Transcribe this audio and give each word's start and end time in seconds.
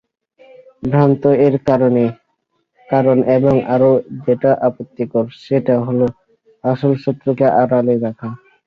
ভ্রান্ত—এর 0.83 1.55
কারণ 2.87 3.17
এবং 3.37 3.55
আরও 3.75 3.91
যেটা 4.25 4.51
আপত্তিকর 4.67 5.25
সেটা 5.41 5.75
হলো 5.85 6.05
আসল 6.63 6.91
শক্রকে 7.03 7.47
আড়ালে 7.61 7.95
রাখা। 8.05 8.29